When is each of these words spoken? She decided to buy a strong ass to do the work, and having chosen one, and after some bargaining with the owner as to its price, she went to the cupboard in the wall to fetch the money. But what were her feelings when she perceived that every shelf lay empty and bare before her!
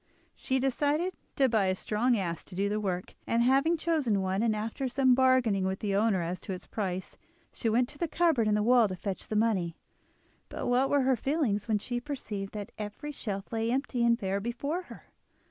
She 0.35 0.57
decided 0.59 1.13
to 1.35 1.47
buy 1.47 1.65
a 1.65 1.75
strong 1.75 2.17
ass 2.17 2.43
to 2.45 2.55
do 2.55 2.69
the 2.69 2.79
work, 2.79 3.13
and 3.27 3.43
having 3.43 3.77
chosen 3.77 4.23
one, 4.23 4.41
and 4.41 4.55
after 4.55 4.87
some 4.87 5.13
bargaining 5.13 5.63
with 5.63 5.77
the 5.77 5.93
owner 5.93 6.23
as 6.23 6.39
to 6.41 6.53
its 6.53 6.65
price, 6.65 7.19
she 7.53 7.69
went 7.69 7.87
to 7.89 7.99
the 7.99 8.07
cupboard 8.07 8.47
in 8.47 8.55
the 8.55 8.63
wall 8.63 8.87
to 8.87 8.95
fetch 8.95 9.27
the 9.27 9.35
money. 9.35 9.77
But 10.49 10.65
what 10.65 10.89
were 10.89 11.01
her 11.01 11.15
feelings 11.15 11.67
when 11.67 11.77
she 11.77 12.01
perceived 12.01 12.51
that 12.55 12.71
every 12.79 13.11
shelf 13.11 13.53
lay 13.53 13.69
empty 13.71 14.03
and 14.03 14.17
bare 14.17 14.39
before 14.39 14.81
her! 14.85 15.11